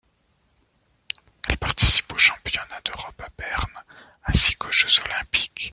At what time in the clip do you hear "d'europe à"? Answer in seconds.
2.83-3.29